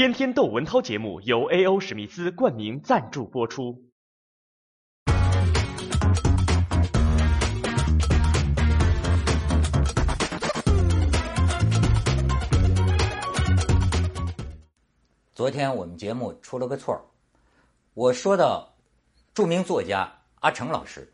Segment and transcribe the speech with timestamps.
[0.00, 1.78] 天天窦文涛节目由 A.O.
[1.78, 3.84] 史密斯冠名赞助播出。
[15.34, 16.98] 昨天我们节目出了个错，
[17.92, 18.74] 我说到
[19.34, 21.12] 著名作家阿成老师，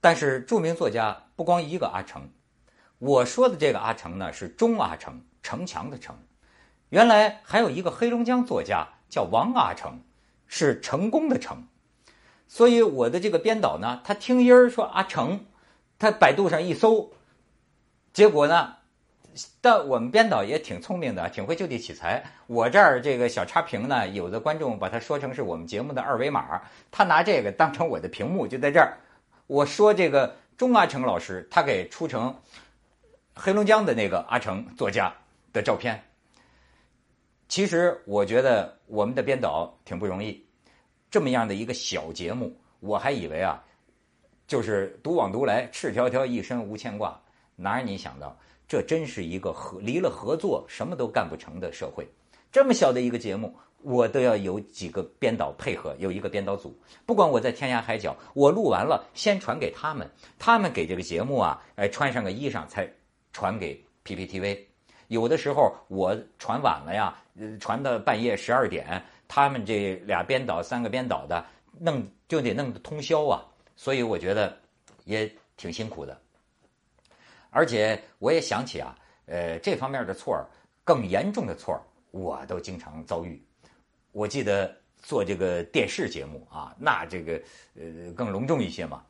[0.00, 2.30] 但是著名作家不光一个阿成，
[3.00, 6.16] 我说的这个阿城呢是钟阿城，城墙的城。
[6.92, 10.00] 原来还有一个黑龙江作家叫王阿成，
[10.46, 11.62] 是成功的成，
[12.46, 15.40] 所以我的这个编导呢，他听音儿说阿成，
[15.98, 17.10] 他百度上一搜，
[18.12, 18.74] 结果呢，
[19.62, 22.22] 但我们编导也挺聪明的，挺会就地取材。
[22.46, 28.98] 我这儿这个小差评呢，有的观众把它说成是我们节目的二维码，他拿这个当成我的屏幕，就在这儿。
[29.46, 32.36] 我说这个钟阿成老师，他给出成
[33.34, 35.10] 黑龙江的那个阿成作家
[35.54, 36.04] 的照片。
[37.52, 40.42] 其实我觉得我们的编导挺不容易，
[41.10, 43.62] 这么样的一个小节目，我还以为啊，
[44.46, 47.20] 就是独往独来，赤条条一身无牵挂。
[47.54, 48.34] 哪儿你想到，
[48.66, 52.08] 这真是一个合离了合作什么都干不成的社会。
[52.50, 56.74] 这么小的一个节目，我都要有几个编导配合，有一个编导组。
[57.04, 62.90] 不管我在天涯海角，我录完了先传给他们，他们给这个节目啊，哎穿上个衣裳才
[63.30, 64.71] 传给 PPTV。
[65.12, 67.16] 有的时候我传晚了呀。
[67.58, 71.42] 传到半夜十二点，他们这俩编导、三个编导的
[71.80, 73.40] 弄就得弄通宵啊，
[73.74, 74.54] 所以我觉得
[75.06, 76.14] 也挺辛苦的。
[77.48, 80.44] 而且我也想起啊，呃，这方面的错儿，
[80.84, 83.42] 更严重的错儿，我都经常遭遇。
[84.12, 87.40] 我记得做这个电视节目啊，那这个
[87.76, 89.02] 呃更隆重一些嘛。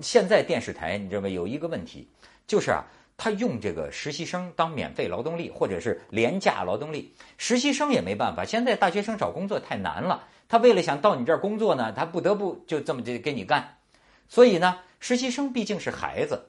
[0.00, 1.28] 现在电视台你知道吗？
[1.28, 2.08] 有一个问题
[2.46, 2.82] 就是啊。
[3.22, 7.14] 他用这个实习生当免费劳动力，或者是廉价劳动力。
[7.36, 10.24] 实习生也没办法，现在大学生找工作太难了。
[10.48, 13.76] 他为了想到你这儿工作呢，他不得不就这么就给你干。
[14.26, 16.46] 所以呢，实习生毕竟是孩子，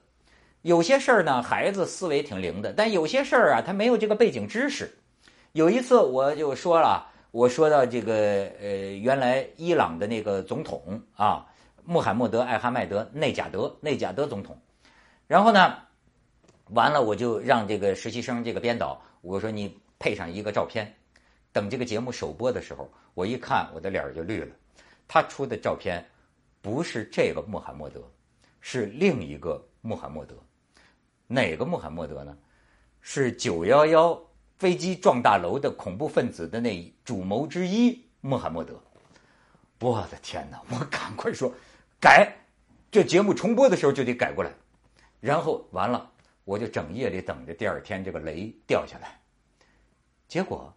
[0.62, 4.98] 有些事儿呢，孩子思维挺灵的，但有些事儿啊，他没有这个背景知识。
[5.52, 8.14] 有一次我就说了，我说到这个
[8.62, 11.48] 呃，原来伊朗的那个总统啊，
[11.84, 14.58] 穆罕默德·艾哈迈德·内贾德，内贾德总统，
[15.28, 15.76] 然后呢。
[16.74, 20.94] 完了，我就让这个实习生这个编导，我说你配上一个照片，
[21.52, 24.56] 等这个节目首播的时候，我一看我的脸就绿了。
[25.06, 26.06] 他出的照片
[26.62, 28.02] 不是这个穆罕默德，
[28.62, 30.34] 是另一个穆罕默德。
[31.28, 32.38] 哪个穆罕默德呢？
[33.02, 34.18] 是九幺幺
[34.58, 38.80] 飞机撞大楼的恐怖分子的那主谋之一穆罕默德。
[39.80, 40.62] 我的天哪！
[40.70, 41.53] 我赶快说
[42.00, 42.34] 改，
[42.90, 44.53] 这节目重播的时候就得改过来。
[45.20, 46.09] 然后完了。
[46.44, 49.22] 我就整夜里等着第二天这个雷掉下来，
[50.28, 50.74] 结果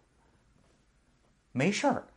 [1.51, 2.07] 没事儿，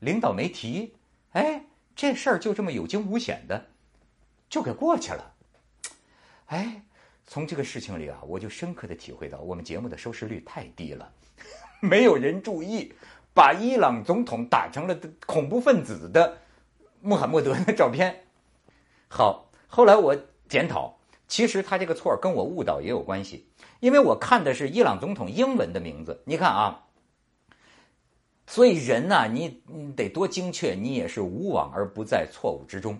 [0.00, 0.94] 领导没提，
[1.32, 1.64] 哎，
[1.96, 3.66] 这事儿就这么有惊无险的
[4.48, 5.34] 就给过去了。
[6.46, 6.82] 哎，
[7.26, 11.12] 从这个事情里啊，我就深刻的体会到我们节目的收视率太低了，
[11.80, 12.92] 没有人注意，
[13.32, 14.94] 把伊朗总统打成了
[15.26, 16.38] 恐怖分子的
[17.00, 18.26] 穆罕默德的照片。
[19.08, 20.14] 好，后来我
[20.48, 20.98] 检讨。
[21.32, 23.48] 其实他这个错跟我误导也有关系，
[23.80, 26.22] 因为我看的是伊朗总统英文的名字。
[26.26, 26.84] 你看啊，
[28.46, 32.98] 所以人呢，你你得多精确，你也是无往而不在错误之中。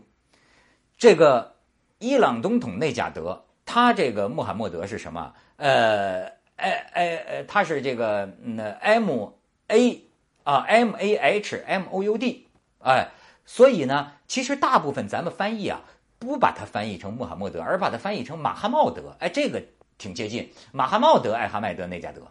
[0.97, 1.56] 这个
[1.98, 5.34] 伊朗总统内贾德，他这个穆罕默德是什么？
[5.56, 6.25] 呃，
[6.56, 9.34] 哎哎呃，他是这个那 M
[9.69, 10.04] A
[10.44, 12.48] 啊 M A H M O U D，
[12.78, 13.10] 哎，
[13.44, 15.82] 所以呢，其实大部分咱们翻译啊。
[16.22, 19.60] 不把它翻译成穆罕默德，而把它翻译成马哈茂德，哎，这个
[19.99, 20.49] 挺接近。
[20.71, 22.22] 马哈茂德·艾哈迈德·内加德。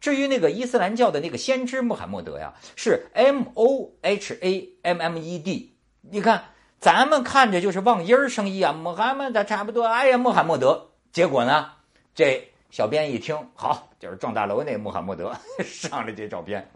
[0.00, 5.74] 至于那个伊斯兰教的那个先知穆罕默德呀，是 M O H A M M E D。
[6.02, 6.44] 你看，
[6.78, 9.86] 咱们看着就是望音儿生意啊，穆罕默德差不多。
[9.86, 10.90] 哎呀，穆罕默德。
[11.10, 11.72] 结果呢，
[12.14, 16.68] 这小编一听，好，就是撞大楼那穆罕默德 上了这照片。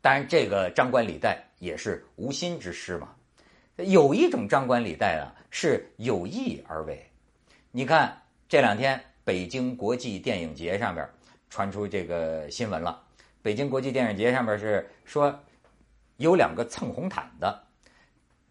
[0.00, 3.08] 当然，这个张冠李戴也是无心之失嘛。
[3.76, 7.10] 有一种张冠李戴啊，是有意而为。
[7.70, 11.06] 你看这两天北京国际电影节上边
[11.50, 13.02] 传出这个新闻了。
[13.42, 15.38] 北京国际电影节上边是说
[16.16, 17.62] 有两个蹭红毯的。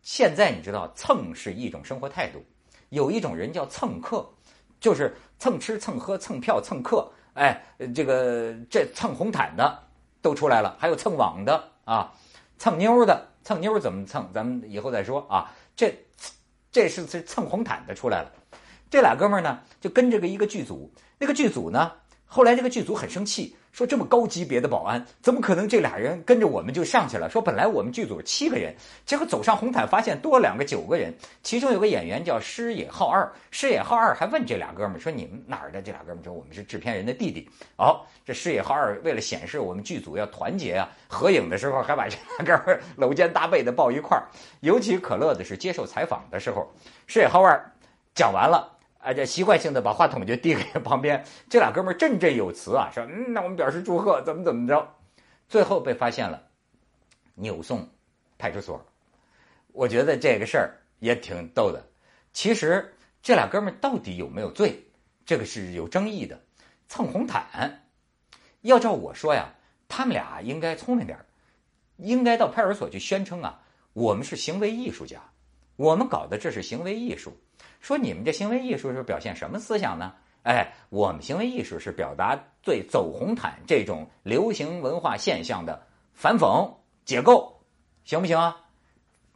[0.03, 2.39] 现在你知道蹭是一种生活态度，
[2.89, 4.29] 有一种人叫蹭客，
[4.79, 7.11] 就是蹭吃蹭喝蹭票蹭客。
[7.33, 7.63] 哎，
[7.95, 9.83] 这个这蹭红毯的
[10.21, 12.13] 都出来了，还有蹭网的啊，
[12.59, 13.27] 蹭妞的。
[13.45, 14.27] 蹭妞怎么蹭？
[14.33, 15.53] 咱们以后再说啊。
[15.75, 15.95] 这，
[16.71, 18.31] 这是是蹭红毯的出来了。
[18.89, 20.91] 这俩哥们儿呢，就跟这个一个剧组。
[21.19, 21.91] 那个剧组呢，
[22.25, 27.29] 后来这个剧组很生气，说这么高级别的保安，怎么可能这俩人跟着我们就上去了？
[27.29, 28.73] 说本来我们剧组七个人，
[29.05, 31.13] 结果走上红毯发现多了两个九个人，
[31.43, 35.81] 其中有个演员叫师野浩二，师野浩二还问这俩哥们说你们哪儿的？
[35.81, 37.49] 这俩哥们说我们是制片人的弟弟。
[37.75, 44.23] 哦，这师野浩二为了显示我们剧组要团结啊，合影的时候还把这俩哥们搂肩搭背的抱一块儿。
[44.61, 46.65] 尤其可乐的是接受采访的时候，
[47.07, 47.61] 师野浩二
[48.13, 48.74] 讲完了。
[49.05, 54.95] 啊，这习惯性的把话筒就递给旁边这俩哥们儿，振振有词啊，说嗯，那我们表示祝贺，怎么怎么着，
[55.47, 56.41] 最后被发现了，
[57.35, 57.87] 扭送
[58.39, 58.83] 派出所。
[59.73, 61.85] 我觉得这个事儿也挺逗的。
[62.33, 64.83] 其实这俩哥们儿到底有没有罪，
[65.23, 66.41] 这个是有争议的。
[66.87, 67.83] 蹭红毯，
[68.61, 69.53] 要照我说呀，
[69.87, 71.25] 他们俩应该聪明点儿，
[71.97, 73.61] 应该到派出所去宣称啊，
[73.93, 75.21] 我们是行为艺术家，
[75.75, 77.35] 我们搞的这是行为艺术。
[77.79, 80.13] 说你们这行为艺术是表现什么思想呢？
[80.43, 86.71] 哎，我们行为艺术是表达对走红毯这种流行文化现象的反讽
[87.03, 87.59] 解构，
[88.03, 88.55] 行不行啊？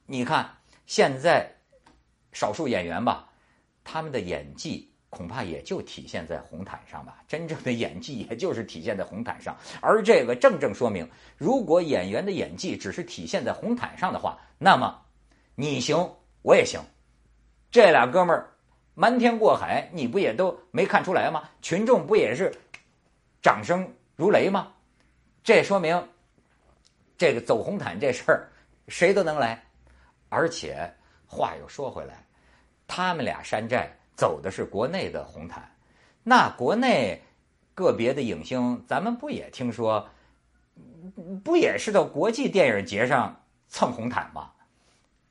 [0.06, 1.52] 你看现在
[2.32, 3.30] 少数演员吧，
[3.84, 7.24] 他们的演技恐怕也就体现在红毯上吧。
[7.28, 11.08] 真正的演技也就是体现在红毯上，而这个正正说明，
[11.38, 15.00] 如果演员的演技只是体现在红毯上的话，那么
[15.56, 16.80] 你行我也行。
[17.72, 18.50] 这俩哥们儿
[18.96, 21.44] 瞒天过海，你不也都没看出来吗？
[21.62, 22.52] 群众不也是
[23.42, 24.74] 掌声如雷吗？
[25.44, 26.08] 这说明
[27.18, 28.50] 这个走红毯这事儿
[28.88, 29.64] 谁都能来。
[30.30, 30.92] 而且
[31.26, 32.26] 话又说回来，
[32.88, 35.72] 他们俩山寨走的是国内的红毯，
[36.24, 37.22] 那国内
[37.74, 40.10] 个别的影星，咱们不也听说，
[41.44, 44.52] 不也是到国际电影节上蹭红毯吗？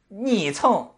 [0.09, 0.89] 你蹭。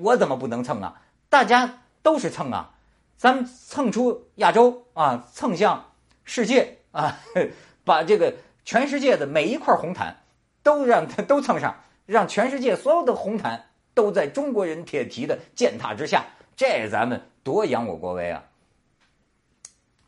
[0.00, 1.00] 我怎么不能蹭啊？
[1.28, 2.74] 大家都是蹭啊，
[3.16, 5.92] 咱们蹭出亚洲啊，蹭向
[6.24, 7.18] 世界啊，
[7.84, 8.34] 把这个
[8.64, 10.16] 全世界的每一块红毯
[10.62, 16.24] 都让它 都蹭上，让全世界所有的红毯都在中国人铁蹄的践踏之下，
[16.56, 18.44] 这咱们多扬我国威啊！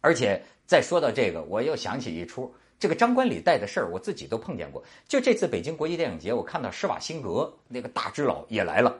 [0.01, 4.83] 而且再说到这个，我又想起一出这个张冠李戴的事儿，我自己都碰见过。
[5.07, 8.99] 就这次北京国际电影节，我看到施瓦辛格那个大只佬也来了。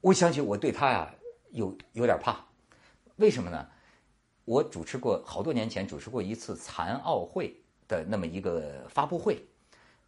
[0.00, 1.12] 我想起我对他呀
[1.50, 2.44] 有有点怕，
[3.16, 3.66] 为什么呢？
[4.44, 7.54] 我主持过好多年前主持过一次残奥会
[7.88, 9.44] 的那么一个发布会，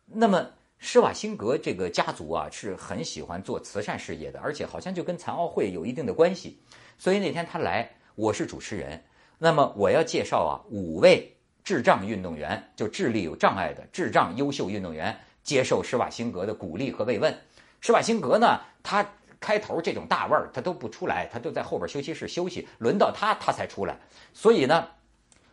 [0.06, 0.48] 那么
[0.78, 6.60] 施瓦辛格这个家族啊是很喜欢做慈善事业的，而且好像就跟残奥会有一定的关系。
[6.96, 9.02] 所以那天他来，我是主持人，
[9.38, 17.36] 那么我要介绍啊五位智障运动员，就智力有障碍的智障优秀运动员接受施瓦辛格的鼓励和慰问。
[17.80, 19.04] 施瓦辛格呢，他。
[19.40, 23.98] 开头这种大腕儿他都不出来，他都在后边休息室休息，轮到他他才出来。
[24.34, 24.86] 所以呢，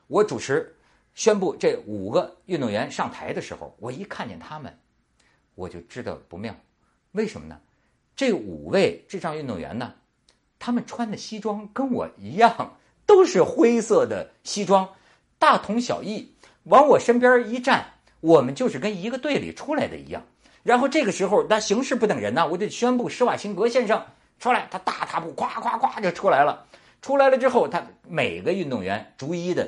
[0.07, 0.75] 我主持
[1.15, 4.77] 宣布这五个运动员上台的时候，我一看见他们，
[5.55, 6.53] 我就知道不妙。
[7.13, 7.59] 为什么呢？
[8.15, 9.93] 这五位智障运动员呢，
[10.59, 14.89] 他们穿的西装跟我一样，都是灰色的西装，
[15.39, 16.33] 大同小异。
[16.63, 20.25] 往我身边一站，我们就是跟一个队里出来的一样。
[20.67, 24.05] 然后这个时候，那形势不等人呐，我就宣布施瓦辛格先生
[24.37, 24.67] 出来。
[24.69, 26.67] 他大踏步，咵咵咵就出来了。
[27.01, 29.65] 出来了之后，他每个运动员逐一的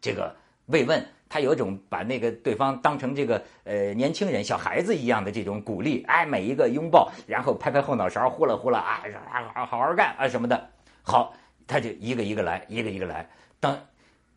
[0.00, 0.34] 这个
[0.66, 6.02] 慰问，他有一种把那个对方当成这个呃年轻人、小孩子一样的这种鼓励。
[6.08, 10.68] 哎，每一个拥抱，然后拍拍后脑勺，呼啦呼啦啊，好好好好干啊什么的。
[11.04, 11.32] 好，
[11.64, 13.30] 他就一个一个来，一个一个来。
[13.60, 13.80] 等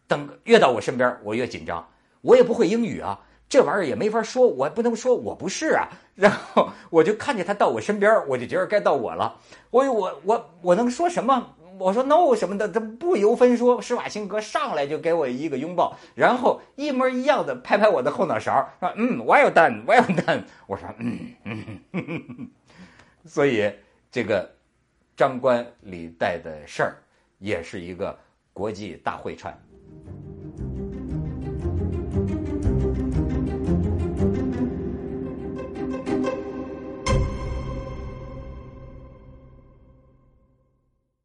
[0.08, 1.90] 等，越到我身边，我越紧张。
[2.22, 3.20] 我也不会英语啊。
[3.48, 5.88] 这玩意儿也没法说，我不能说我不是啊。
[6.16, 9.40] 然后我就看见他到我身边，我就觉得该到我了。
[9.70, 11.56] 我我我我能说什么？
[11.78, 13.82] 我说 no 什么的，他不由分说。
[13.82, 20.44] 施瓦辛格上来就给我一个拥抱，然后一模一样的拍拍我的后脑勺，说嗯，well done，well done。
[20.68, 21.36] 我说嗯
[21.92, 22.50] 嗯。
[23.28, 23.70] 所以
[24.10, 24.50] 这个
[25.18, 26.96] 张冠李戴的事儿，
[27.40, 28.18] 也是一个
[28.54, 29.54] 国际大会串。